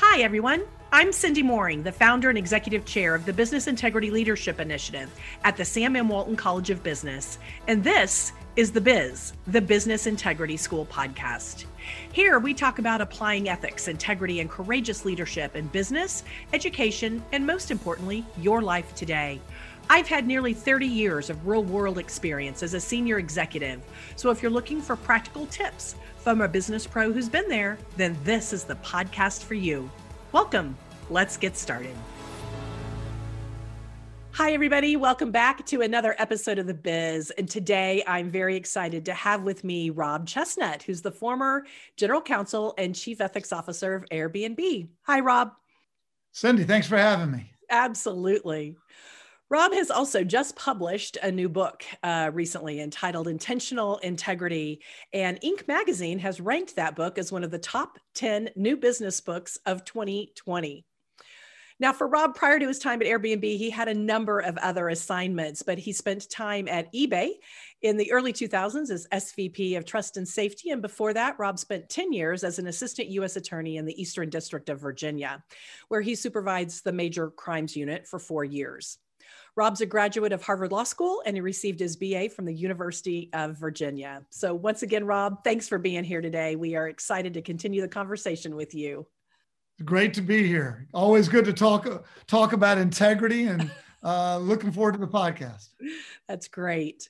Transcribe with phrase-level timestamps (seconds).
[0.00, 0.62] Hi, everyone.
[0.92, 5.56] I'm Cindy Moehring, the founder and executive chair of the Business Integrity Leadership Initiative at
[5.56, 6.08] the Sam M.
[6.08, 7.40] Walton College of Business.
[7.66, 11.64] And this is The Biz, the Business Integrity School podcast.
[12.12, 16.22] Here, we talk about applying ethics, integrity, and courageous leadership in business,
[16.52, 19.40] education, and most importantly, your life today.
[19.90, 23.80] I've had nearly 30 years of real world experience as a senior executive.
[24.16, 28.14] So if you're looking for practical tips from a business pro who's been there, then
[28.22, 29.90] this is the podcast for you.
[30.32, 30.76] Welcome.
[31.08, 31.96] Let's get started.
[34.32, 34.96] Hi, everybody.
[34.96, 37.30] Welcome back to another episode of The Biz.
[37.38, 41.64] And today I'm very excited to have with me Rob Chesnut, who's the former
[41.96, 44.88] general counsel and chief ethics officer of Airbnb.
[45.04, 45.52] Hi, Rob.
[46.32, 47.50] Cindy, thanks for having me.
[47.70, 48.76] Absolutely.
[49.50, 54.82] Rob has also just published a new book uh, recently entitled Intentional Integrity,
[55.14, 55.66] and Inc.
[55.66, 59.86] magazine has ranked that book as one of the top 10 new business books of
[59.86, 60.84] 2020.
[61.80, 64.90] Now, for Rob, prior to his time at Airbnb, he had a number of other
[64.90, 67.30] assignments, but he spent time at eBay
[67.80, 70.72] in the early 2000s as SVP of Trust and Safety.
[70.72, 73.36] And before that, Rob spent 10 years as an assistant U.S.
[73.36, 75.42] attorney in the Eastern District of Virginia,
[75.86, 78.98] where he supervised the major crimes unit for four years.
[79.56, 83.30] Rob's a graduate of Harvard Law School and he received his BA from the University
[83.32, 84.22] of Virginia.
[84.30, 86.56] So, once again, Rob, thanks for being here today.
[86.56, 89.06] We are excited to continue the conversation with you.
[89.84, 90.88] Great to be here.
[90.92, 93.70] Always good to talk talk about integrity and
[94.02, 95.68] uh, looking forward to the podcast.
[96.28, 97.08] That's great.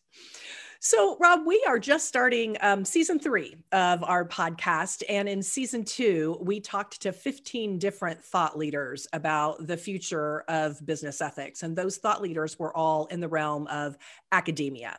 [0.80, 5.02] So, Rob, we are just starting um, season three of our podcast.
[5.08, 10.84] And in season two, we talked to 15 different thought leaders about the future of
[10.86, 11.64] business ethics.
[11.64, 13.98] And those thought leaders were all in the realm of
[14.30, 14.96] academia.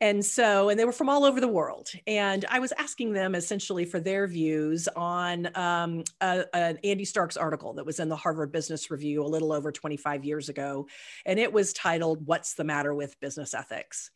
[0.00, 1.88] And so, and they were from all over the world.
[2.06, 7.72] And I was asking them essentially for their views on um, an Andy Starks article
[7.74, 10.86] that was in the Harvard Business Review a little over 25 years ago.
[11.24, 14.10] And it was titled, What's the Matter with Business Ethics?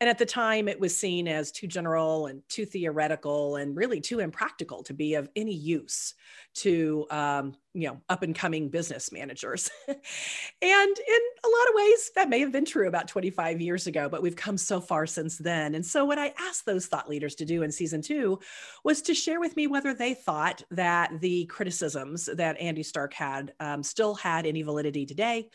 [0.00, 4.00] And at the time, it was seen as too general and too theoretical and really
[4.00, 6.12] too impractical to be of any use
[6.56, 9.70] to um, you know up and coming business managers.
[9.88, 9.96] and
[10.62, 14.20] in a lot of ways, that may have been true about 25 years ago, but
[14.20, 15.74] we've come so far since then.
[15.74, 18.38] And so, what I asked those thought leaders to do in season two
[18.84, 23.54] was to share with me whether they thought that the criticisms that Andy Stark had
[23.60, 25.48] um, still had any validity today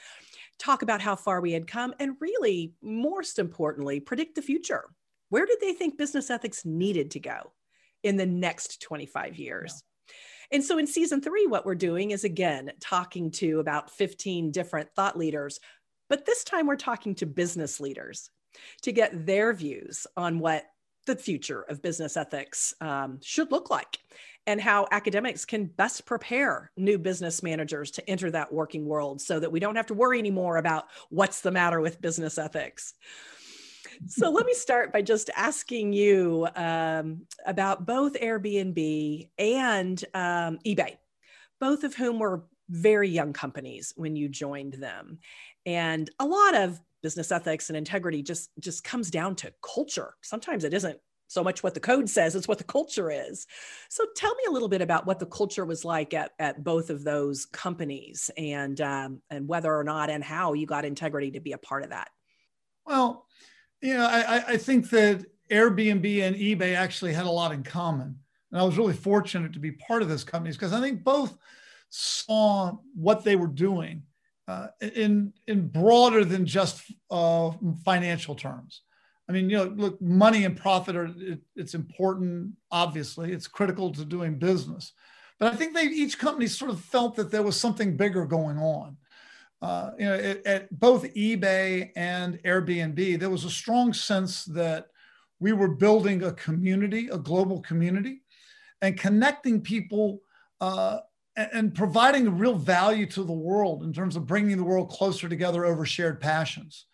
[0.62, 4.86] talk about how far we had come, and really, most importantly, predict the future.
[5.30, 7.54] Where did they think business ethics needed to go
[8.04, 9.84] in the next 25 years?
[10.08, 10.14] Yeah.
[10.54, 14.90] And so in season three, what we're doing is again talking to about 15 different
[14.96, 15.60] thought leaders,
[16.10, 18.30] but this time we're talking to business leaders
[18.82, 20.66] to get their views on what
[21.08, 23.98] the future of business ethics um, should look like
[24.48, 29.40] and how academics can best prepare new business managers to enter that working world so
[29.40, 32.94] that we don't have to worry anymore about what's the matter with business ethics.
[34.08, 40.98] So let me start by just asking you um, about both Airbnb and um, eBay,
[41.60, 45.20] both of whom were very young companies when you joined them.
[45.66, 50.14] And a lot of business ethics and integrity just just comes down to culture.
[50.22, 51.00] Sometimes it isn't
[51.32, 53.48] so much what the code says, it's what the culture is.
[53.90, 56.90] So tell me a little bit about what the culture was like at, at both
[56.90, 61.40] of those companies and, um, and whether or not and how you got integrity to
[61.40, 62.10] be a part of that.
[62.86, 63.26] Well,
[63.82, 68.20] you know, I, I think that Airbnb and eBay actually had a lot in common.
[68.52, 71.38] And I was really fortunate to be part of those companies because I think both
[71.90, 74.04] saw what they were doing
[74.48, 77.52] uh, in, in broader than just uh,
[77.86, 78.82] financial terms.
[79.32, 82.52] I mean, you know, look, money and profit are it, it's important.
[82.70, 84.92] Obviously, it's critical to doing business,
[85.40, 88.58] but I think they each company sort of felt that there was something bigger going
[88.58, 88.98] on.
[89.62, 94.88] Uh, you know, at, at both eBay and Airbnb, there was a strong sense that
[95.40, 98.24] we were building a community, a global community,
[98.82, 100.20] and connecting people
[100.60, 101.00] uh,
[101.38, 105.30] and, and providing real value to the world in terms of bringing the world closer
[105.30, 106.88] together over shared passions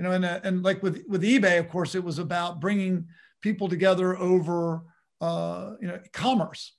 [0.00, 3.06] you know, and, uh, and like with, with eBay, of course, it was about bringing
[3.42, 4.82] people together over,
[5.20, 6.74] uh, you know, commerce.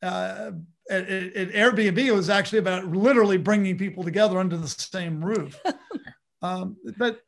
[0.00, 0.52] Uh,
[0.88, 5.60] at, at, Airbnb, it was actually about literally bringing people together under the same roof.
[6.42, 7.22] um, but,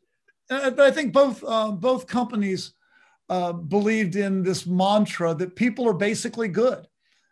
[0.48, 2.74] uh, but I think both, uh, both companies
[3.28, 6.78] uh, believed in this mantra that people are basically good.
[6.78, 6.86] And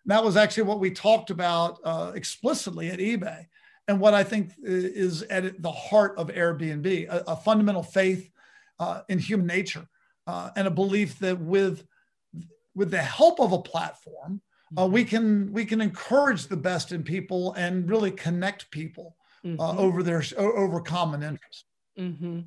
[0.06, 3.46] that was actually what we talked about uh, explicitly at eBay
[3.90, 8.30] and what I think is at the heart of Airbnb a, a fundamental faith
[8.78, 9.84] uh, in human nature
[10.28, 11.84] uh, and a belief that with,
[12.72, 14.40] with the help of a platform,
[14.78, 15.08] uh, we mm-hmm.
[15.08, 19.78] can we can encourage the best in people and really connect people uh, mm-hmm.
[19.80, 21.64] over their over common interests.
[21.98, 22.40] Mm-hmm.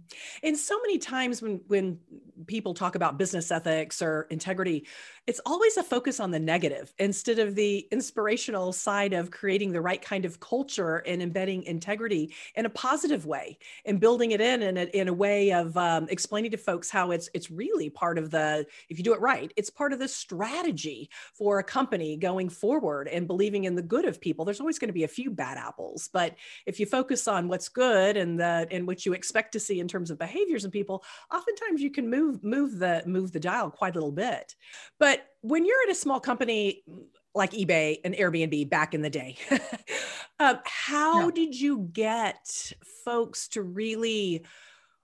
[0.44, 2.00] And so many times when when
[2.48, 4.88] people talk about business ethics or integrity,
[5.26, 9.80] it's always a focus on the negative instead of the inspirational side of creating the
[9.80, 14.62] right kind of culture and embedding integrity in a positive way and building it in
[14.62, 18.18] in a, in a way of um, explaining to folks how it's it's really part
[18.18, 22.18] of the if you do it right, it's part of the strategy for a company
[22.18, 24.44] going forward and believing in the good of people.
[24.44, 26.36] There's always going to be a few bad apples, but
[26.66, 29.88] if you focus on what's good and the and what you expect to see in
[29.88, 31.04] terms of behaviors in people,
[31.34, 34.56] oftentimes you can move move the move the dial quite a little bit.
[35.00, 36.84] But when you're at a small company
[37.36, 39.38] like eBay and Airbnb back in the day,
[40.40, 41.32] uh, how yeah.
[41.34, 42.74] did you get
[43.04, 44.44] folks to really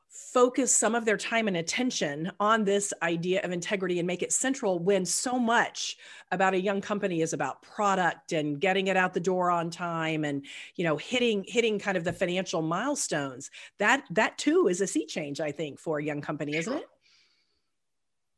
[0.10, 4.32] focus some of their time and attention on this idea of integrity and make it
[4.32, 5.98] central when so much
[6.32, 10.24] about a young company is about product and getting it out the door on time
[10.24, 10.46] and
[10.76, 13.50] you know hitting hitting kind of the financial milestones?
[13.80, 16.86] That that too is a sea change i think for a young company isn't it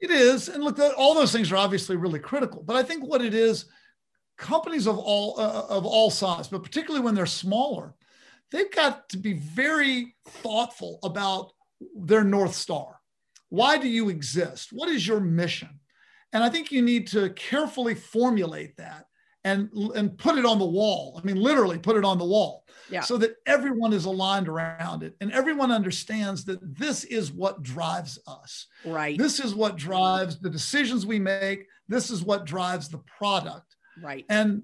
[0.02, 3.22] it is and look all those things are obviously really critical but i think what
[3.22, 3.66] it is
[4.38, 7.94] companies of all uh, of all size but particularly when they're smaller
[8.52, 11.52] they've got to be very thoughtful about
[11.96, 13.00] their North Star.
[13.50, 14.70] Why do you exist?
[14.72, 15.80] What is your mission?
[16.34, 19.06] And I think you need to carefully formulate that
[19.44, 21.20] and, and put it on the wall.
[21.22, 23.02] I mean, literally put it on the wall yeah.
[23.02, 28.20] so that everyone is aligned around it and everyone understands that this is what drives
[28.28, 28.68] us.
[28.86, 29.18] Right.
[29.18, 31.66] This is what drives the decisions we make.
[31.88, 33.76] This is what drives the product.
[34.02, 34.26] Right.
[34.30, 34.64] And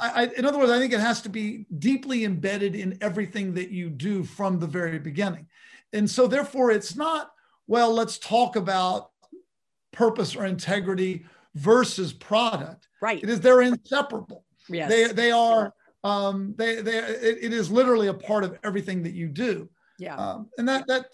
[0.00, 3.70] I, in other words, I think it has to be deeply embedded in everything that
[3.70, 5.46] you do from the very beginning.
[5.92, 7.30] And so, therefore, it's not,
[7.66, 9.10] well, let's talk about
[9.92, 12.88] purpose or integrity versus product.
[13.04, 13.22] Right.
[13.22, 14.44] It is, they're inseparable.
[14.68, 14.88] Yes.
[14.88, 15.72] They, they are,
[16.02, 19.68] um, they, they, it, it is literally a part of everything that you do.
[19.98, 20.16] Yeah.
[20.16, 21.06] Um, and that, that,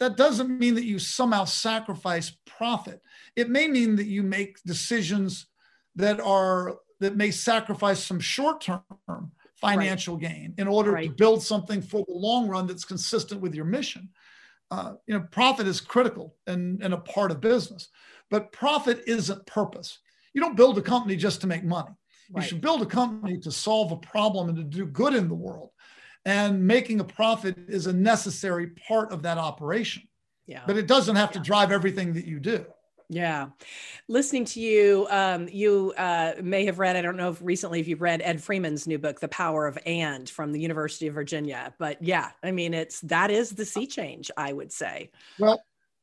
[0.00, 3.00] that doesn't mean that you somehow sacrifice profit.
[3.36, 5.46] It may mean that you make decisions
[5.94, 8.82] that are that may sacrifice some short-term
[9.54, 10.28] financial right.
[10.28, 11.08] gain in order right.
[11.08, 14.08] to build something for the long run that's consistent with your mission
[14.70, 17.88] uh, you know, profit is critical and, and a part of business,
[18.30, 19.98] but profit isn't purpose.
[20.36, 21.88] You don't build a company just to make money.
[22.30, 22.42] Right.
[22.42, 25.34] You should build a company to solve a problem and to do good in the
[25.34, 25.70] world.
[26.26, 30.02] And making a profit is a necessary part of that operation.
[30.46, 30.60] Yeah.
[30.66, 31.40] But it doesn't have yeah.
[31.40, 32.66] to drive everything that you do.
[33.08, 33.46] Yeah.
[34.08, 37.88] Listening to you, um, you uh, may have read, I don't know if recently if
[37.88, 41.72] you've read Ed Freeman's new book, The Power of And from the University of Virginia.
[41.78, 45.12] But yeah, I mean, it's that is the sea change, I would say.
[45.38, 45.62] Well,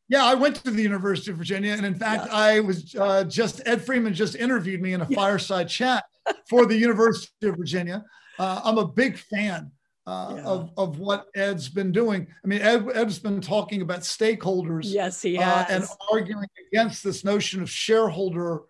[0.10, 1.74] yeah, I went to the University of Virginia.
[1.74, 2.36] And in fact, yeah.
[2.36, 6.04] I was uh, just, Ed Freeman just interviewed me in a fireside chat
[6.50, 8.04] for the University of Virginia.
[8.38, 9.72] Uh, I'm a big fan
[10.06, 10.44] uh, yeah.
[10.44, 12.28] of, of what Ed's been doing.
[12.44, 14.84] I mean, Ed, Ed's been talking about stakeholders.
[14.86, 15.70] Yes, he has.
[15.70, 18.62] Uh, and arguing against this notion of shareholder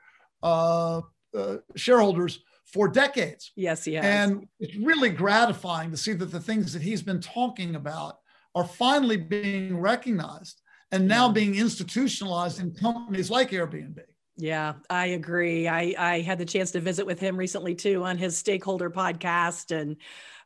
[0.43, 1.01] uh,
[1.35, 3.51] uh, shareholders for decades.
[3.55, 4.05] Yes, he has.
[4.05, 8.17] And it's really gratifying to see that the things that he's been talking about
[8.55, 10.61] are finally being recognized
[10.93, 13.99] and now being institutionalized in companies like Airbnb.
[14.37, 15.67] Yeah, I agree.
[15.67, 19.75] I, I had the chance to visit with him recently too on his stakeholder podcast
[19.75, 19.97] and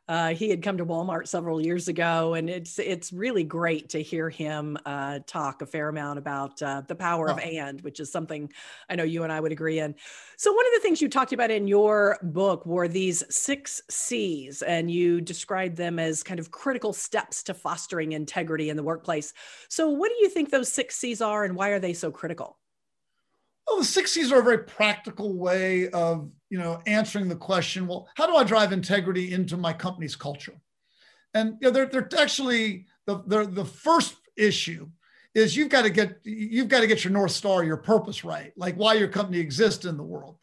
[0.08, 4.02] uh, he had come to Walmart several years ago, and it's it's really great to
[4.02, 7.32] hear him uh, talk a fair amount about uh, the power oh.
[7.32, 8.50] of and, which is something
[8.88, 9.94] I know you and I would agree in.
[10.36, 14.62] So one of the things you talked about in your book were these six C's,
[14.62, 19.34] and you described them as kind of critical steps to fostering integrity in the workplace.
[19.68, 22.56] So what do you think those six C's are, and why are they so critical?
[23.68, 27.86] Well, the six C's are a very practical way of you know answering the question.
[27.86, 30.54] Well, how do I drive integrity into my company's culture?
[31.34, 34.88] And you know, they're, they're actually the, the the first issue
[35.34, 38.52] is you've got to get you've got to get your north star, your purpose right,
[38.56, 40.38] like why your company exists in the world,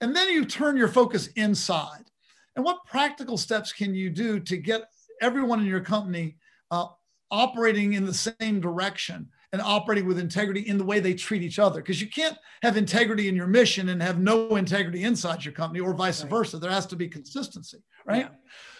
[0.00, 2.04] and then you turn your focus inside.
[2.54, 6.36] And what practical steps can you do to get everyone in your company
[6.70, 6.86] uh,
[7.30, 11.58] operating in the same direction and operating with integrity in the way they treat each
[11.58, 11.80] other.
[11.80, 15.80] Because you can't have integrity in your mission and have no integrity inside your company,
[15.80, 16.30] or vice right.
[16.30, 16.58] versa.
[16.58, 18.26] There has to be consistency, right?
[18.26, 18.28] Yeah.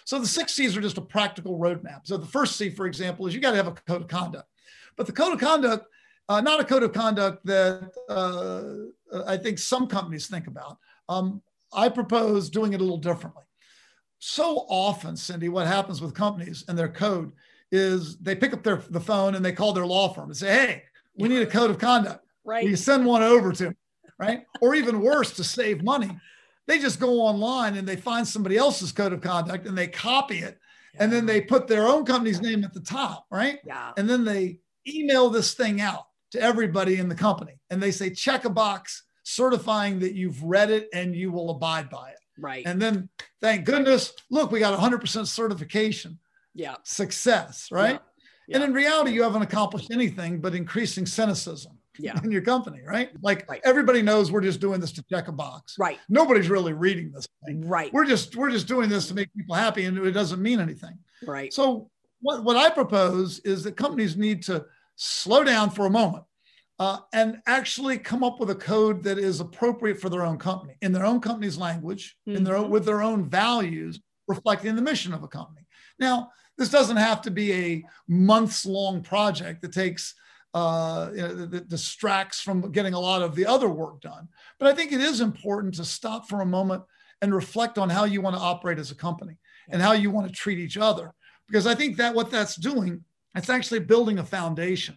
[0.05, 2.01] So the six C's are just a practical roadmap.
[2.05, 4.49] So the first C, for example, is you got to have a code of conduct.
[4.97, 5.87] But the code of conduct,
[6.29, 10.77] uh, not a code of conduct that uh, I think some companies think about.
[11.09, 13.45] Um, I propose doing it a little differently.
[14.19, 17.33] So often, Cindy, what happens with companies and their code
[17.71, 20.53] is they pick up their the phone and they call their law firm and say,
[20.53, 20.83] "Hey,
[21.17, 22.67] we need a code of conduct." Right.
[22.67, 23.75] You send one over to,
[24.19, 24.45] right?
[24.61, 26.19] or even worse, to save money,
[26.67, 30.39] They just go online and they find somebody else's code of conduct and they copy
[30.39, 30.59] it.
[30.95, 31.05] Yeah.
[31.05, 33.59] And then they put their own company's name at the top, right?
[33.65, 33.93] Yeah.
[33.97, 38.11] And then they email this thing out to everybody in the company and they say,
[38.11, 42.19] check a box certifying that you've read it and you will abide by it.
[42.39, 42.65] Right.
[42.67, 43.09] And then
[43.41, 46.19] thank goodness, look, we got 100% certification.
[46.59, 46.75] Yeah.
[46.83, 47.93] Success, right?
[47.93, 47.99] Yeah.
[48.49, 48.57] Yeah.
[48.57, 52.19] And in reality, you haven't accomplished anything but increasing cynicism yeah.
[52.25, 53.11] in your company, right?
[53.23, 53.61] Like right.
[53.65, 55.77] everybody knows we're just doing this to check a box.
[55.79, 55.99] Right.
[56.09, 57.67] Nobody's really reading this thing.
[57.67, 57.93] Right.
[57.93, 60.99] We're just we're just doing this to make people happy and it doesn't mean anything.
[61.25, 61.53] Right.
[61.53, 64.65] So what, what I propose is that companies need to
[64.97, 66.25] slow down for a moment
[66.81, 70.75] uh, and actually come up with a code that is appropriate for their own company
[70.81, 72.39] in their own company's language, mm-hmm.
[72.39, 75.67] in their own, with their own values, reflecting the mission of a company.
[75.99, 80.15] Now, this doesn't have to be a months long project that takes
[80.55, 84.29] uh, you know, that distracts from getting a lot of the other work done.
[84.59, 86.83] But I think it is important to stop for a moment
[87.23, 89.37] and reflect on how you want to operate as a company
[89.71, 91.13] and how you want to treat each other.
[91.47, 94.97] Because I think that what that's doing, it's actually building a foundation.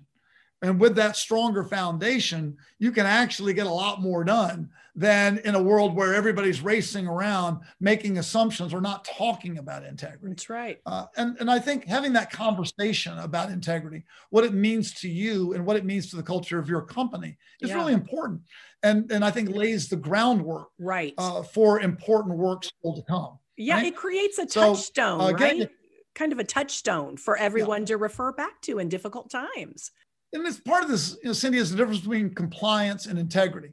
[0.61, 5.55] And with that stronger foundation, you can actually get a lot more done than in
[5.55, 10.27] a world where everybody's racing around making assumptions or not talking about integrity.
[10.27, 10.79] That's right.
[10.86, 15.53] Uh, and, and I think having that conversation about integrity, what it means to you
[15.53, 17.75] and what it means to the culture of your company is yeah.
[17.75, 18.41] really important.
[18.83, 23.38] And, and I think lays the groundwork right uh, for important work still to come.
[23.57, 23.86] Yeah, right?
[23.88, 25.69] it creates a touchstone, so, uh, right?
[26.15, 27.88] kind of a touchstone for everyone yeah.
[27.88, 29.91] to refer back to in difficult times
[30.33, 33.71] and it's part of this, you know, Cindy, is the difference between compliance and integrity.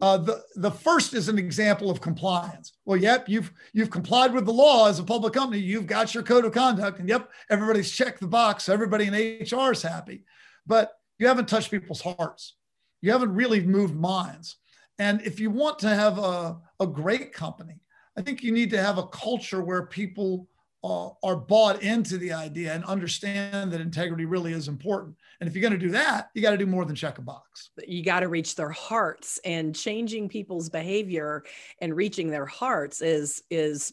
[0.00, 2.72] Uh, the the first is an example of compliance.
[2.84, 5.60] Well, yep, you've you've complied with the law as a public company.
[5.60, 8.68] You've got your code of conduct, and yep, everybody's checked the box.
[8.68, 10.24] Everybody in HR is happy,
[10.66, 12.54] but you haven't touched people's hearts.
[13.00, 14.56] You haven't really moved minds.
[14.98, 17.80] And if you want to have a, a great company,
[18.16, 20.48] I think you need to have a culture where people
[20.84, 25.16] uh, are bought into the idea and understand that integrity really is important.
[25.40, 27.22] And if you're going to do that, you got to do more than check a
[27.22, 27.70] box.
[27.86, 31.44] You got to reach their hearts and changing people's behavior
[31.80, 33.92] and reaching their hearts is is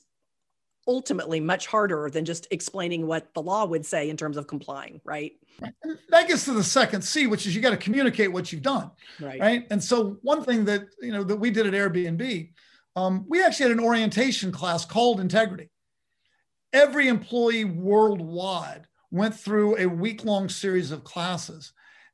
[0.88, 5.02] ultimately much harder than just explaining what the law would say in terms of complying,
[5.04, 5.32] right?
[6.10, 8.92] That gets to the second C, which is you got to communicate what you've done,
[9.20, 9.40] right?
[9.40, 9.68] Right.
[9.72, 12.52] And so one thing that you know that we did at Airbnb,
[12.96, 15.72] um, we actually had an orientation class called integrity
[16.76, 21.72] every employee worldwide went through a week long series of classes.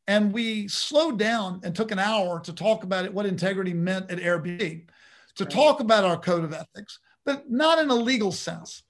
[0.08, 4.12] And we slowed down and took an hour to talk about it, what integrity meant
[4.12, 4.88] at Airbnb,
[5.36, 5.52] to right.
[5.52, 8.84] talk about our code of ethics, but not in a legal sense.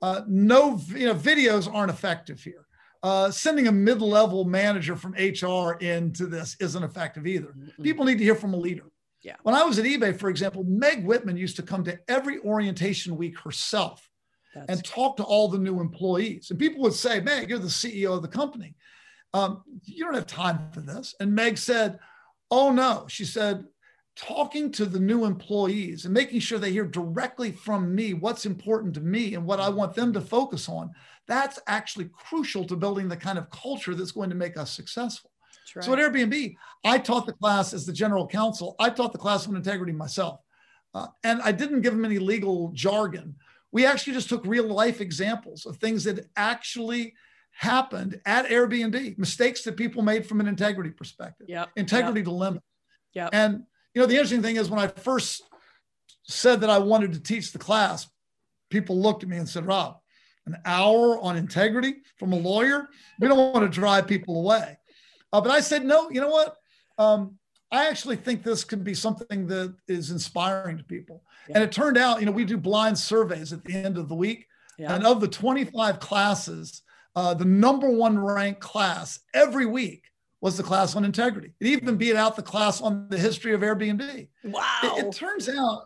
[0.00, 2.66] Uh, no, you know, videos aren't effective here.
[3.02, 7.48] Uh, sending a mid-level manager from HR into this isn't effective either.
[7.48, 7.82] Mm-hmm.
[7.82, 8.90] People need to hear from a leader.
[9.22, 9.36] Yeah.
[9.42, 13.16] When I was at eBay, for example, Meg Whitman used to come to every orientation
[13.16, 14.08] week herself
[14.56, 16.50] that's and talk to all the new employees.
[16.50, 18.74] And people would say, Meg, you're the CEO of the company.
[19.34, 21.14] Um, you don't have time for this.
[21.20, 21.98] And Meg said,
[22.50, 23.06] Oh, no.
[23.08, 23.64] She said,
[24.16, 28.94] talking to the new employees and making sure they hear directly from me what's important
[28.94, 30.90] to me and what I want them to focus on,
[31.28, 35.30] that's actually crucial to building the kind of culture that's going to make us successful.
[35.74, 35.84] Right.
[35.84, 38.74] So at Airbnb, I taught the class as the general counsel.
[38.78, 40.40] I taught the class on integrity myself.
[40.94, 43.34] Uh, and I didn't give them any legal jargon.
[43.76, 47.12] We actually just took real life examples of things that actually
[47.50, 51.68] happened at Airbnb, mistakes that people made from an integrity perspective, yep.
[51.76, 52.24] integrity yep.
[52.24, 52.62] dilemma.
[53.12, 53.28] Yeah.
[53.34, 55.42] And you know, the interesting thing is when I first
[56.22, 58.08] said that I wanted to teach the class,
[58.70, 59.98] people looked at me and said, Rob,
[60.46, 62.88] an hour on integrity from a lawyer?
[63.20, 64.78] We don't want to drive people away.
[65.34, 66.56] Uh, but I said, no, you know what?
[66.96, 67.36] Um,
[67.72, 71.22] I actually think this could be something that is inspiring to people.
[71.48, 71.56] Yeah.
[71.56, 74.14] And it turned out, you know, we do blind surveys at the end of the
[74.14, 74.46] week.
[74.78, 74.94] Yeah.
[74.94, 76.82] And of the 25 classes,
[77.16, 80.04] uh, the number one ranked class every week
[80.40, 81.54] was the class on integrity.
[81.60, 84.28] It even beat out the class on the history of Airbnb.
[84.44, 84.80] Wow.
[84.84, 85.84] It, it turns out,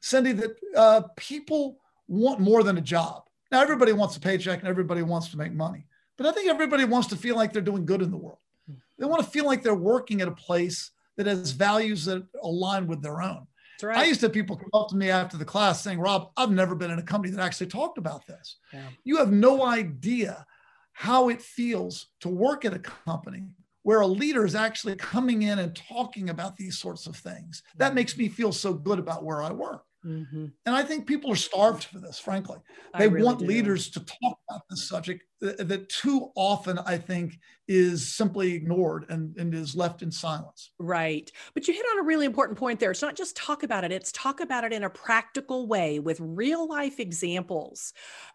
[0.00, 3.24] Cindy, that uh, people want more than a job.
[3.52, 5.86] Now, everybody wants a paycheck and everybody wants to make money.
[6.16, 8.38] But I think everybody wants to feel like they're doing good in the world.
[8.66, 8.76] Hmm.
[8.98, 12.86] They want to feel like they're working at a place that has values that align
[12.86, 13.46] with their own.
[13.82, 13.98] Right.
[13.98, 16.50] I used to have people come up to me after the class saying, Rob, I've
[16.50, 18.56] never been in a company that actually talked about this.
[18.72, 18.86] Yeah.
[19.04, 20.46] You have no idea
[20.92, 23.48] how it feels to work at a company
[23.82, 27.62] where a leader is actually coming in and talking about these sorts of things.
[27.76, 29.84] That makes me feel so good about where I work.
[30.04, 30.46] Mm-hmm.
[30.66, 32.58] And I think people are starved for this, frankly.
[32.98, 33.46] They really want do.
[33.46, 39.36] leaders to talk about this subject that, too often, I think, is simply ignored and,
[39.36, 40.72] and is left in silence.
[40.80, 41.30] Right.
[41.54, 42.90] But you hit on a really important point there.
[42.90, 46.18] It's not just talk about it, it's talk about it in a practical way with
[46.20, 47.92] real life examples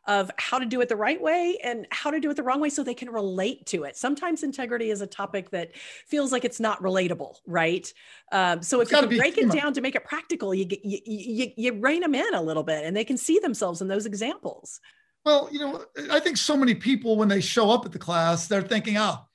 [0.08, 2.62] of how to do it the right way and how to do it the wrong
[2.62, 3.98] way so they can relate to it.
[3.98, 5.76] Sometimes integrity is a topic that
[6.08, 7.92] feels like it's not relatable, right?
[8.32, 11.74] Um, so if you break it down to make it practical, you, you, you, you
[11.74, 14.80] rein them in a little bit and they can see themselves in those examples.
[15.26, 18.48] Well, you know, I think so many people, when they show up at the class,
[18.48, 19.26] they're thinking, oh,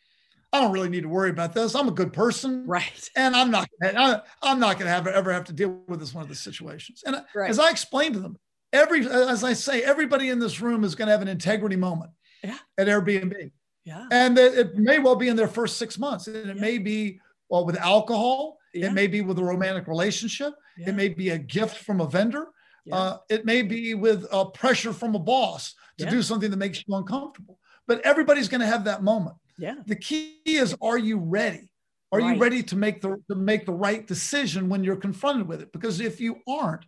[0.52, 1.74] I don't really need to worry about this.
[1.74, 3.08] I'm a good person, right?
[3.16, 6.14] And I'm not, I, am not going to have ever have to deal with this
[6.14, 7.02] one of the situations.
[7.06, 7.50] And right.
[7.50, 8.36] as I explained to them,
[8.72, 12.10] every as I say, everybody in this room is going to have an integrity moment
[12.42, 12.58] yeah.
[12.78, 13.52] at Airbnb.
[13.84, 16.60] Yeah, and it may well be in their first six months, and it yeah.
[16.60, 18.58] may be well with alcohol.
[18.74, 18.86] Yeah.
[18.86, 20.54] It may be with a romantic relationship.
[20.78, 22.46] It may be a gift from a vendor.
[22.84, 22.96] Yeah.
[22.96, 26.82] Uh, it may be with uh, pressure from a boss to do something that makes
[26.86, 27.58] you uncomfortable.
[27.86, 29.36] But everybody's going to have that moment.
[29.58, 29.74] Yeah.
[29.86, 31.70] The key is, are you ready?
[32.12, 32.34] Are right.
[32.34, 35.72] you ready to make the to make the right decision when you're confronted with it?
[35.72, 36.84] Because if you aren't,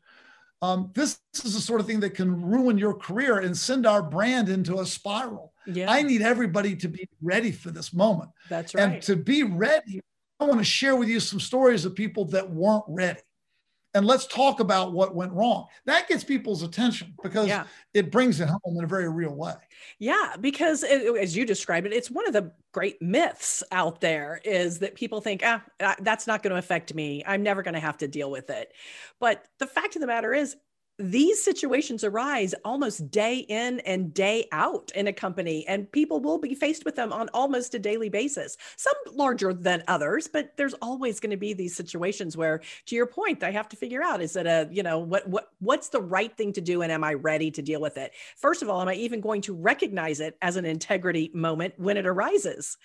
[0.62, 4.02] um, this is the sort of thing that can ruin your career and send our
[4.02, 5.52] brand into a spiral.
[5.66, 5.90] Yeah.
[5.90, 8.30] I need everybody to be ready for this moment.
[8.48, 8.82] That's right.
[8.82, 10.00] And to be ready,
[10.40, 13.20] I want to share with you some stories of people that weren't ready.
[13.94, 15.66] And let's talk about what went wrong.
[15.84, 17.64] That gets people's attention because yeah.
[17.92, 19.54] it brings it home in a very real way.
[19.98, 24.40] Yeah, because it, as you described it, it's one of the great myths out there
[24.44, 25.62] is that people think, ah,
[26.00, 27.22] that's not going to affect me.
[27.26, 28.72] I'm never going to have to deal with it.
[29.20, 30.56] But the fact of the matter is,
[30.98, 36.38] these situations arise almost day in and day out in a company, and people will
[36.38, 38.56] be faced with them on almost a daily basis.
[38.76, 43.06] Some larger than others, but there's always going to be these situations where, to your
[43.06, 46.00] point, they have to figure out: is it a you know what what what's the
[46.00, 48.12] right thing to do, and am I ready to deal with it?
[48.36, 51.96] First of all, am I even going to recognize it as an integrity moment when
[51.96, 52.76] it arises?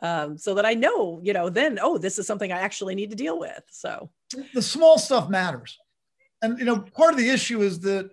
[0.00, 3.10] Um, so that I know, you know, then, oh, this is something I actually need
[3.10, 3.64] to deal with.
[3.68, 4.10] So
[4.54, 5.76] the small stuff matters
[6.42, 8.10] and you know, part of the issue is that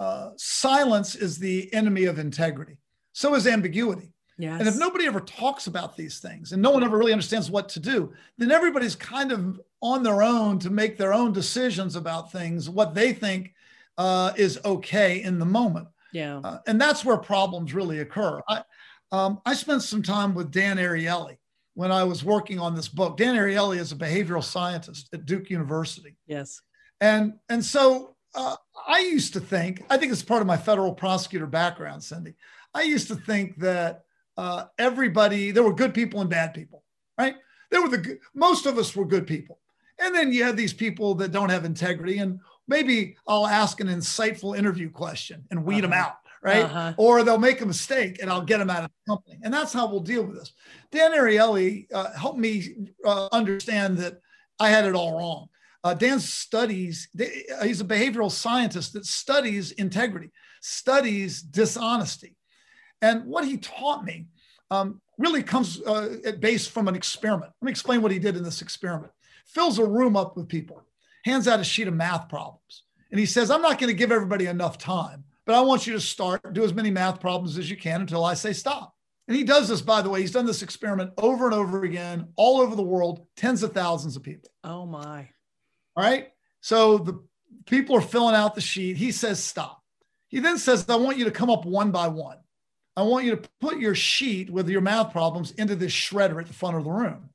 [0.00, 2.78] uh, silence is the enemy of integrity.
[3.12, 4.12] So is ambiguity.
[4.38, 4.60] Yes.
[4.60, 7.68] And if nobody ever talks about these things and no one ever really understands what
[7.70, 12.30] to do, then everybody's kind of on their own to make their own decisions about
[12.30, 13.54] things, what they think
[13.96, 15.88] uh, is okay in the moment.
[16.12, 16.38] Yeah.
[16.38, 18.40] Uh, and that's where problems really occur.
[18.48, 18.62] I,
[19.10, 21.38] um, I spent some time with Dan Ariely
[21.74, 23.16] when I was working on this book.
[23.16, 26.16] Dan Ariely is a behavioral scientist at Duke University.
[26.26, 26.60] Yes.
[27.00, 28.56] And and so uh,
[28.86, 32.34] I used to think, I think it's part of my federal prosecutor background, Cindy.
[32.74, 34.04] I used to think that
[34.36, 36.84] uh, everybody, there were good people and bad people,
[37.18, 37.34] right?
[37.70, 39.58] There were the most of us were good people,
[39.98, 43.88] and then you have these people that don't have integrity, and maybe I'll ask an
[43.88, 45.82] insightful interview question and weed uh-huh.
[45.82, 46.64] them out, right?
[46.64, 46.94] Uh-huh.
[46.96, 49.72] Or they'll make a mistake and I'll get them out of the company, and that's
[49.72, 50.52] how we'll deal with this.
[50.92, 54.20] Dan Ariely uh, helped me uh, understand that
[54.60, 55.48] I had it all wrong.
[55.84, 62.36] Uh, Dan studies, uh, he's a behavioral scientist that studies integrity, studies dishonesty.
[63.00, 64.26] And what he taught me
[64.70, 67.52] um, really comes uh, at base from an experiment.
[67.60, 69.12] Let me explain what he did in this experiment.
[69.46, 70.82] Fills a room up with people,
[71.24, 72.84] hands out a sheet of math problems.
[73.10, 75.94] And he says, I'm not going to give everybody enough time, but I want you
[75.94, 78.94] to start, do as many math problems as you can until I say stop.
[79.28, 82.28] And he does this, by the way, he's done this experiment over and over again,
[82.36, 84.50] all over the world, tens of thousands of people.
[84.64, 85.28] Oh, my.
[85.98, 86.28] Right.
[86.60, 87.20] So the
[87.66, 88.96] people are filling out the sheet.
[88.96, 89.82] He says, stop.
[90.28, 92.36] He then says, I want you to come up one by one.
[92.96, 96.46] I want you to put your sheet with your math problems into this shredder at
[96.46, 97.30] the front of the room.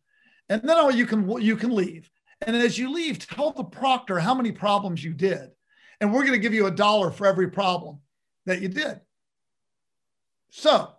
[0.47, 2.10] And then you can, you can leave.
[2.47, 5.52] And as you leave, tell the proctor how many problems you did.
[5.99, 7.99] And we're going to give you a dollar for every problem
[8.45, 9.02] that you did.
[10.52, 10.89] So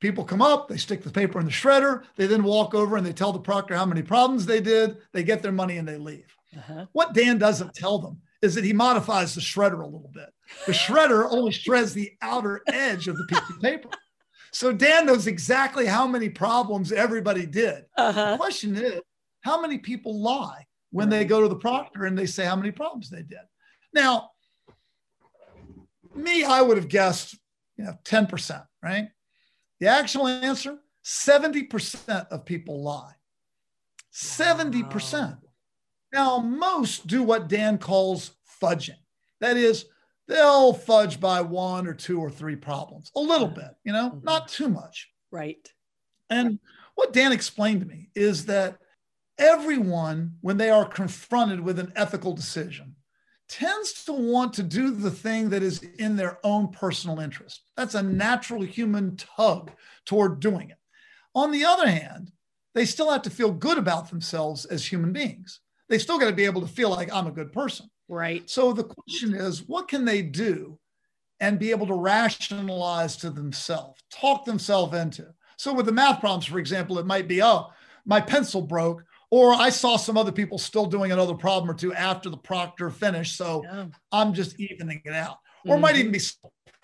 [0.00, 2.02] people come up, they stick the paper in the shredder.
[2.16, 4.96] They then walk over and they tell the proctor how many problems they did.
[5.12, 6.33] They get their money and they leave.
[6.56, 6.86] Uh-huh.
[6.92, 10.28] What Dan doesn't tell them is that he modifies the shredder a little bit.
[10.66, 13.88] The shredder only shreds the outer edge of the piece of paper.
[14.52, 17.84] So Dan knows exactly how many problems everybody did.
[17.96, 18.32] Uh-huh.
[18.32, 19.00] The question is,
[19.40, 22.70] how many people lie when they go to the proctor and they say how many
[22.70, 23.38] problems they did?
[23.92, 24.30] Now,
[26.14, 27.36] me, I would have guessed,
[27.76, 29.08] you know, 10%, right?
[29.80, 33.14] The actual answer 70% of people lie.
[34.12, 35.12] 70%.
[35.12, 35.38] Wow.
[36.14, 39.00] Now, most do what Dan calls fudging.
[39.40, 39.86] That is,
[40.28, 44.24] they'll fudge by one or two or three problems, a little bit, you know, mm-hmm.
[44.24, 45.10] not too much.
[45.32, 45.68] Right.
[46.30, 46.60] And
[46.94, 48.78] what Dan explained to me is that
[49.38, 52.94] everyone, when they are confronted with an ethical decision,
[53.48, 57.62] tends to want to do the thing that is in their own personal interest.
[57.76, 59.72] That's a natural human tug
[60.06, 60.78] toward doing it.
[61.34, 62.30] On the other hand,
[62.72, 65.58] they still have to feel good about themselves as human beings.
[65.88, 67.90] They still got to be able to feel like I'm a good person.
[68.08, 68.48] Right.
[68.48, 70.78] So the question is, what can they do
[71.40, 75.26] and be able to rationalize to themselves, talk themselves into?
[75.56, 77.68] So with the math problems, for example, it might be, oh,
[78.04, 81.92] my pencil broke, or I saw some other people still doing another problem or two
[81.94, 83.36] after the proctor finished.
[83.36, 83.86] So yeah.
[84.12, 85.38] I'm just evening it out.
[85.66, 85.82] Or mm-hmm.
[85.82, 86.20] might even be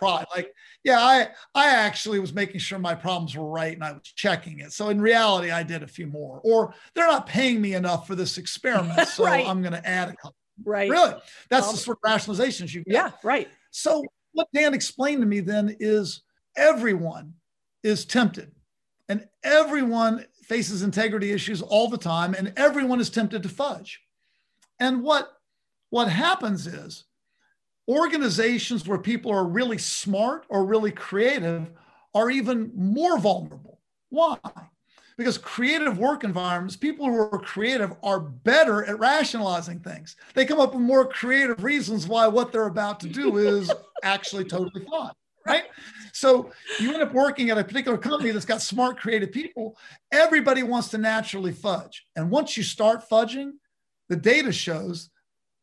[0.00, 0.26] pride.
[0.34, 4.02] Like, yeah, I I actually was making sure my problems were right and I was
[4.02, 4.72] checking it.
[4.72, 6.40] So in reality, I did a few more.
[6.42, 9.46] Or they're not paying me enough for this experiment, so right.
[9.46, 10.36] I'm going to add a couple.
[10.64, 10.90] Right.
[10.90, 11.14] Really,
[11.48, 12.94] that's um, the sort of rationalizations you get.
[12.94, 13.10] Yeah.
[13.22, 13.48] Right.
[13.70, 16.22] So what Dan explained to me then is
[16.56, 17.34] everyone
[17.82, 18.50] is tempted,
[19.08, 24.00] and everyone faces integrity issues all the time, and everyone is tempted to fudge.
[24.80, 25.30] And what
[25.90, 27.04] what happens is
[27.90, 31.72] organizations where people are really smart or really creative
[32.14, 33.80] are even more vulnerable.
[34.10, 34.38] Why?
[35.16, 40.16] Because creative work environments, people who are creative are better at rationalizing things.
[40.34, 43.70] They come up with more creative reasons why what they're about to do is
[44.04, 45.12] actually totally fine.
[45.44, 45.64] Right.
[46.12, 49.76] So you end up working at a particular company that's got smart, creative people.
[50.12, 52.06] Everybody wants to naturally fudge.
[52.14, 53.52] And once you start fudging,
[54.08, 55.10] the data shows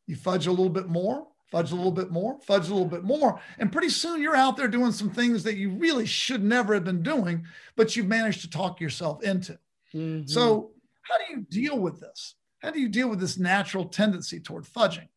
[0.07, 3.03] you fudge a little bit more, fudge a little bit more, fudge a little bit
[3.03, 3.39] more.
[3.59, 6.83] And pretty soon you're out there doing some things that you really should never have
[6.83, 9.57] been doing, but you've managed to talk yourself into.
[9.93, 10.27] Mm-hmm.
[10.27, 10.71] So,
[11.03, 12.35] how do you deal with this?
[12.59, 15.07] How do you deal with this natural tendency toward fudging?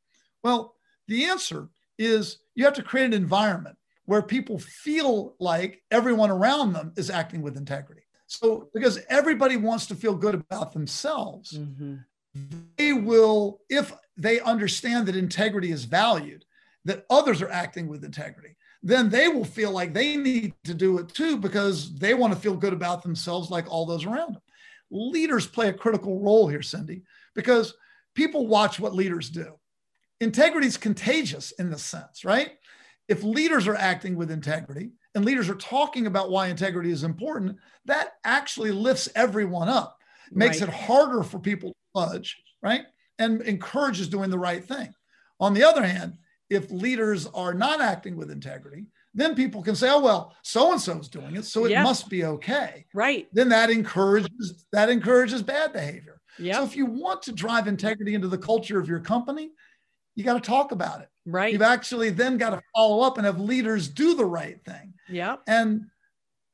[0.44, 0.76] Well,
[1.08, 6.72] the answer is you have to create an environment where people feel like everyone around
[6.72, 8.02] them is acting with integrity.
[8.26, 11.96] So, because everybody wants to feel good about themselves, mm-hmm.
[12.76, 16.44] They will, if they understand that integrity is valued,
[16.84, 20.98] that others are acting with integrity, then they will feel like they need to do
[20.98, 24.42] it too because they want to feel good about themselves like all those around them.
[24.90, 27.02] Leaders play a critical role here, Cindy,
[27.34, 27.74] because
[28.14, 29.54] people watch what leaders do.
[30.20, 32.52] Integrity is contagious in this sense, right?
[33.08, 37.56] If leaders are acting with integrity and leaders are talking about why integrity is important,
[37.84, 39.98] that actually lifts everyone up,
[40.30, 40.68] makes right.
[40.68, 42.84] it harder for people fudge, right?
[43.20, 44.92] and encourages doing the right thing.
[45.38, 46.14] On the other hand,
[46.48, 50.80] if leaders are not acting with integrity, then people can say, "Oh well, so and
[50.80, 51.82] so is doing it, so it yeah.
[51.82, 53.28] must be okay." Right.
[53.32, 56.20] Then that encourages that encourages bad behavior.
[56.38, 56.56] Yep.
[56.56, 59.50] So if you want to drive integrity into the culture of your company,
[60.16, 61.08] you got to talk about it.
[61.26, 61.52] Right.
[61.52, 64.94] You've actually then got to follow up and have leaders do the right thing.
[65.08, 65.36] Yeah.
[65.46, 65.86] And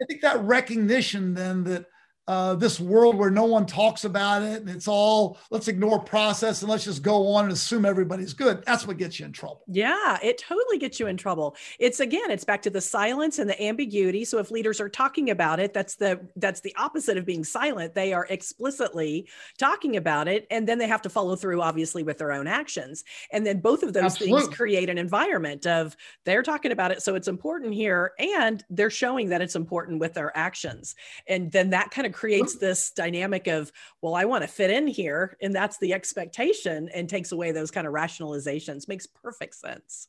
[0.03, 1.87] I think that recognition then that
[2.29, 6.63] uh, this world where no one talks about it and it's all let's ignore process
[6.63, 8.65] and let's just go on and assume everybody's good.
[8.67, 9.63] That's what gets you in trouble.
[9.69, 11.57] Yeah it totally gets you in trouble.
[11.79, 14.25] It's again it's back to the silence and the ambiguity.
[14.25, 17.95] So if leaders are talking about it that's the that's the opposite of being silent.
[17.95, 22.19] They are explicitly talking about it and then they have to follow through obviously with
[22.19, 23.05] their own actions.
[23.31, 24.41] And then both of those Absolutely.
[24.41, 28.91] things create an environment of they're talking about it so it's important here and they're
[28.91, 30.97] showing that it's important with their actions.
[31.29, 34.87] And then that kind of creates this dynamic of, well, I want to fit in
[34.87, 35.37] here.
[35.41, 38.89] And that's the expectation and takes away those kind of rationalizations.
[38.89, 40.09] Makes perfect sense.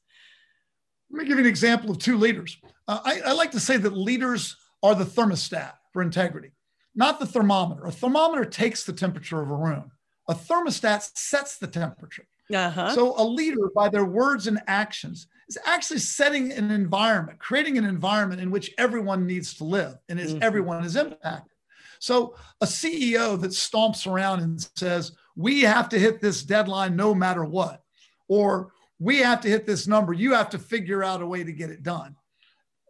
[1.12, 2.58] Let me give you an example of two leaders.
[2.88, 6.52] Uh, I, I like to say that leaders are the thermostat for integrity,
[6.96, 7.86] not the thermometer.
[7.86, 9.92] A thermometer takes the temperature of a room,
[10.28, 12.26] a thermostat sets the temperature.
[12.54, 12.92] Uh-huh.
[12.96, 17.86] So a leader, by their words and actions, is actually setting an environment, creating an
[17.86, 20.44] environment in which everyone needs to live and is mm-hmm.
[20.44, 21.57] everyone is impacted.
[22.00, 27.14] So a CEO that stomps around and says, we have to hit this deadline no
[27.14, 27.84] matter what,
[28.28, 31.52] or we have to hit this number, you have to figure out a way to
[31.52, 32.16] get it done.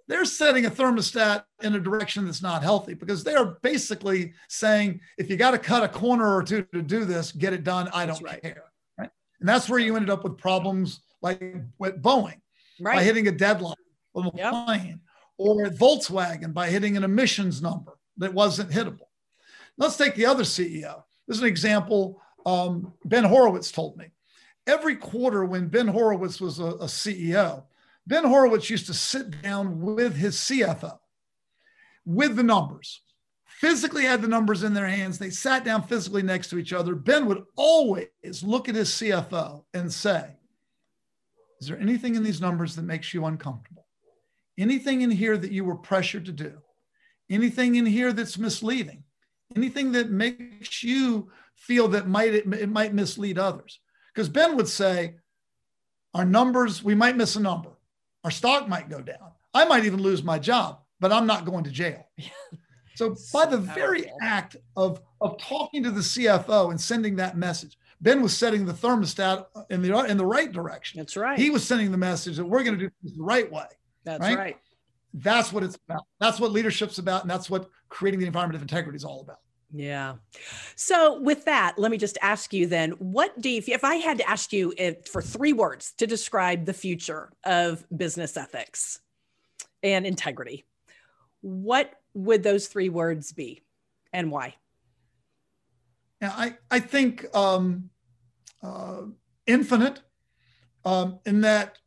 [0.07, 5.01] They're setting a thermostat in a direction that's not healthy because they are basically saying,
[5.17, 7.89] if you got to cut a corner or two to do this, get it done.
[7.93, 8.41] I don't right.
[8.41, 8.63] care.
[8.97, 9.09] Right.
[9.41, 11.41] And that's where you ended up with problems like
[11.77, 12.39] with Boeing
[12.79, 12.95] right.
[12.95, 13.75] by hitting a deadline
[14.15, 14.53] on a yep.
[14.65, 15.01] plane,
[15.37, 19.07] or Volkswagen by hitting an emissions number that wasn't hittable.
[19.77, 21.03] Let's take the other CEO.
[21.27, 24.05] This is an example um, Ben Horowitz told me.
[24.65, 27.63] Every quarter, when Ben Horowitz was a, a CEO,
[28.05, 30.97] Ben Horowitz used to sit down with his CFO
[32.05, 33.01] with the numbers,
[33.45, 35.19] physically had the numbers in their hands.
[35.19, 36.95] They sat down physically next to each other.
[36.95, 38.07] Ben would always
[38.43, 40.37] look at his CFO and say,
[41.59, 43.85] Is there anything in these numbers that makes you uncomfortable?
[44.57, 46.61] Anything in here that you were pressured to do?
[47.29, 49.03] Anything in here that's misleading,
[49.55, 53.79] anything that makes you feel that might it, it might mislead others.
[54.13, 55.15] Because Ben would say,
[56.13, 57.71] Our numbers, we might miss a number.
[58.23, 59.31] Our stock might go down.
[59.53, 62.07] I might even lose my job, but I'm not going to jail.
[62.97, 67.77] So, by the very act of, of talking to the CFO and sending that message,
[68.01, 70.99] Ben was setting the thermostat in the in the right direction.
[70.99, 71.37] That's right.
[71.37, 73.67] He was sending the message that we're going to do this the right way.
[74.03, 74.37] That's right?
[74.37, 74.57] right.
[75.13, 76.03] That's what it's about.
[76.19, 79.39] That's what leadership's about, and that's what creating the environment of integrity is all about.
[79.73, 80.15] Yeah.
[80.75, 84.19] So with that, let me just ask you then, what do you, if I had
[84.19, 88.99] to ask you if, for three words to describe the future of business ethics
[89.83, 90.65] and integrity,
[91.41, 93.61] what would those three words be
[94.13, 94.55] and why?
[96.21, 97.89] Yeah, I, I think um,
[98.63, 99.01] uh,
[99.45, 100.01] infinite
[100.85, 101.77] um, in that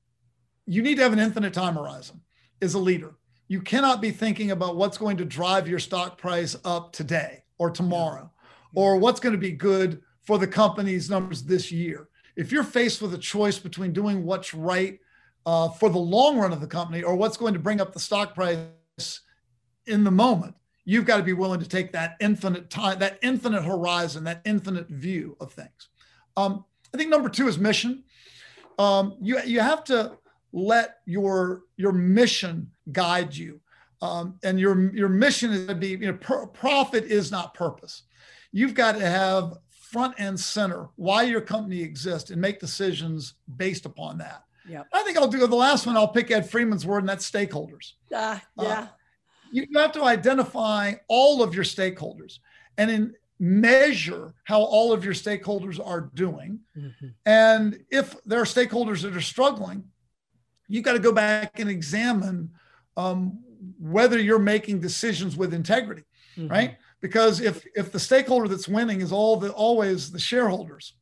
[0.67, 2.21] you need to have an infinite time horizon
[2.63, 3.15] as a leader.
[3.49, 7.71] You cannot be thinking about what's going to drive your stock price up today or
[7.71, 8.31] tomorrow
[8.75, 12.09] or what's going to be good for the company's numbers this year.
[12.37, 15.01] If you're faced with a choice between doing what's right
[15.45, 18.01] uh, for the long run of the company or what's going to bring up the
[18.01, 19.21] stock price
[19.87, 23.63] in the moment, you've got to be willing to take that infinite time, that infinite
[23.63, 25.89] horizon, that infinite view of things.
[26.37, 28.05] Um, I think number two is mission.
[28.79, 30.17] Um, you you have to
[30.53, 33.61] let your your mission guide you,
[34.03, 38.03] um, and your your mission is to be you know per, profit is not purpose.
[38.53, 43.87] You've got to have front and center why your company exists and make decisions based
[43.87, 44.45] upon that.
[44.69, 44.85] Yeah.
[44.93, 45.97] I think I'll do the last one.
[45.97, 47.93] I'll pick Ed Freeman's word, and that's stakeholders.
[48.15, 48.81] Uh, yeah.
[48.81, 48.87] Uh,
[49.53, 52.39] you have to identify all of your stakeholders
[52.79, 56.61] and in measure how all of your stakeholders are doing.
[56.77, 57.07] Mm-hmm.
[57.27, 59.85] And if there are stakeholders that are struggling,
[60.71, 62.51] you got to go back and examine
[62.97, 63.39] um,
[63.79, 66.05] whether you're making decisions with integrity,
[66.37, 66.49] mm-hmm.
[66.49, 66.77] right?
[67.01, 70.95] Because if if the stakeholder that's winning is all the always the shareholders,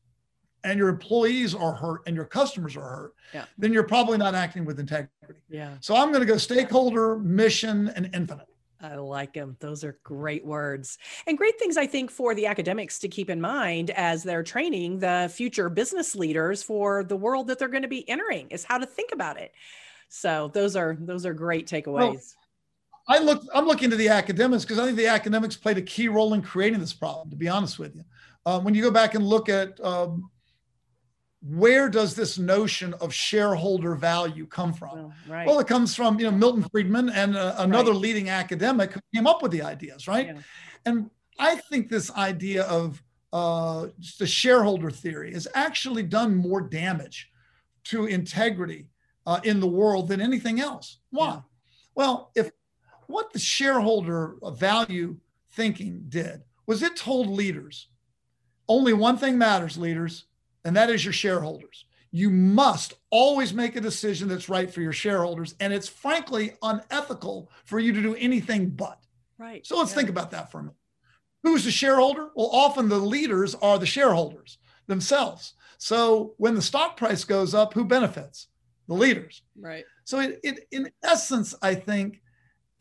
[0.64, 3.44] and your employees are hurt and your customers are hurt, yeah.
[3.57, 5.40] then you're probably not acting with integrity.
[5.48, 5.74] Yeah.
[5.81, 8.46] So I'm going to go stakeholder, mission, and infinite.
[8.81, 9.57] I like them.
[9.61, 13.41] Those are great words and great things, I think, for the academics to keep in
[13.41, 17.88] mind as they're training the future business leaders for the world that they're going to
[17.88, 19.53] be entering is how to think about it.
[20.09, 22.35] So those are those are great takeaways.
[23.09, 25.83] Well, I look, I'm looking to the academics because I think the academics played a
[25.83, 27.31] key role in creating this problem.
[27.31, 28.05] To be honest with you,
[28.47, 30.31] um, when you go back and look at um,
[31.40, 34.90] where does this notion of shareholder value come from?
[34.94, 35.46] Well, right.
[35.46, 38.01] well it comes from you know Milton Friedman and uh, another right.
[38.01, 40.29] leading academic who came up with the ideas, right?
[40.29, 40.40] Yeah.
[40.85, 47.31] And I think this idea of uh, the shareholder theory has actually done more damage
[47.85, 48.88] to integrity
[49.27, 50.98] uh, in the world than anything else.
[51.11, 51.27] Why?
[51.27, 51.40] Yeah.
[51.94, 52.51] Well, if
[53.07, 55.16] what the shareholder value
[55.53, 57.88] thinking did was it told leaders
[58.68, 60.24] only one thing matters, leaders
[60.64, 61.87] and that is your shareholders.
[62.11, 65.55] You must always make a decision that's right for your shareholders.
[65.61, 68.99] And it's frankly unethical for you to do anything but.
[69.37, 69.66] Right.
[69.66, 69.97] So let's yeah.
[69.97, 70.77] think about that for a minute.
[71.42, 72.31] Who's the shareholder?
[72.35, 75.55] Well, often the leaders are the shareholders themselves.
[75.79, 78.49] So when the stock price goes up, who benefits?
[78.88, 79.42] The leaders.
[79.57, 79.85] Right.
[80.05, 82.23] So it, it in essence, I think,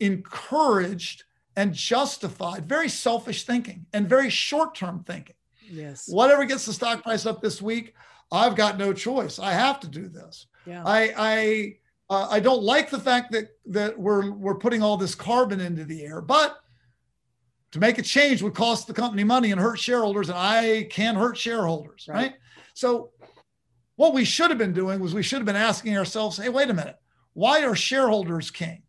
[0.00, 5.34] encouraged and justified very selfish thinking and very short term thinking.
[5.70, 6.08] Yes.
[6.08, 7.94] Whatever gets the stock price up this week,
[8.30, 9.38] I've got no choice.
[9.38, 10.46] I have to do this.
[10.66, 10.82] Yeah.
[10.84, 11.74] I I
[12.10, 15.84] uh, I don't like the fact that that we're we're putting all this carbon into
[15.84, 16.58] the air, but
[17.72, 21.14] to make a change would cost the company money and hurt shareholders, and I can
[21.14, 22.16] hurt shareholders, right?
[22.16, 22.34] right?
[22.74, 23.10] So
[23.96, 26.70] what we should have been doing was we should have been asking ourselves, hey, wait
[26.70, 26.96] a minute,
[27.34, 28.82] why are shareholders king?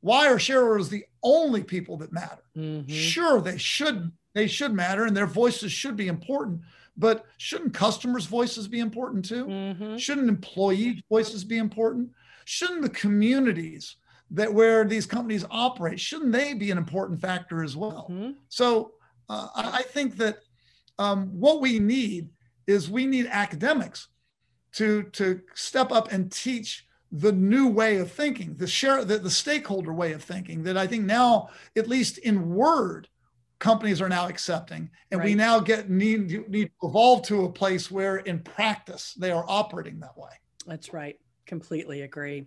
[0.00, 2.42] Why are shareholders the only people that matter?
[2.56, 2.90] Mm-hmm.
[2.90, 6.60] Sure, they should they should matter and their voices should be important
[6.96, 9.96] but shouldn't customers voices be important too mm-hmm.
[9.96, 12.08] shouldn't employee voices be important
[12.44, 13.96] shouldn't the communities
[14.30, 18.30] that where these companies operate shouldn't they be an important factor as well mm-hmm.
[18.48, 18.92] so
[19.28, 20.38] uh, i think that
[21.00, 22.28] um, what we need
[22.66, 24.08] is we need academics
[24.72, 29.30] to to step up and teach the new way of thinking the share the, the
[29.30, 33.08] stakeholder way of thinking that i think now at least in word
[33.58, 34.90] companies are now accepting.
[35.10, 35.26] And right.
[35.26, 39.44] we now get need, need to evolve to a place where in practice they are
[39.48, 40.30] operating that way.
[40.66, 41.18] That's right.
[41.46, 42.46] Completely agree.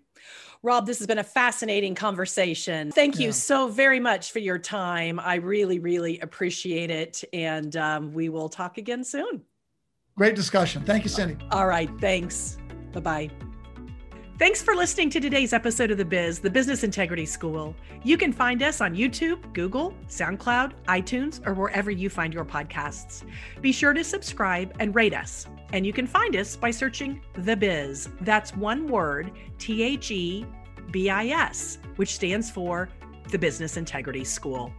[0.61, 2.91] Rob this has been a fascinating conversation.
[2.91, 3.31] Thank you yeah.
[3.31, 5.19] so very much for your time.
[5.19, 7.23] I really really appreciate it.
[7.33, 9.41] And um, we will talk again soon.
[10.15, 10.83] Great discussion.
[10.83, 11.37] Thank you cindy.
[11.49, 11.89] All right.
[11.99, 12.59] Thanks.
[12.93, 13.50] Bye-bye
[14.37, 17.75] Thanks for listening to today's episode of The Biz, the Business Integrity School.
[18.03, 23.23] You can find us on YouTube, Google, SoundCloud, iTunes, or wherever you find your podcasts.
[23.61, 25.45] Be sure to subscribe and rate us.
[25.73, 28.09] And you can find us by searching The Biz.
[28.21, 30.45] That's one word, T H E
[30.89, 32.89] B I S, which stands for
[33.29, 34.73] the Business Integrity School.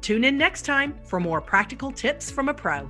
[0.00, 2.88] Tune in next time for more practical tips from a pro.